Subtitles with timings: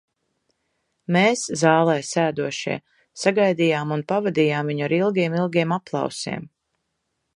[1.17, 2.77] Mēs, zālē sēdošie,
[3.25, 6.53] sagaidījām un pavadījām viņu ar ilgiem, ilgiem aplausiem.